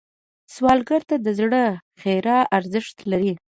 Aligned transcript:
سوالګر 0.53 1.01
ته 1.09 1.15
د 1.25 1.27
زړه 1.39 1.63
خیر 2.01 2.25
ارزښت 2.57 2.97
لري 3.11 3.33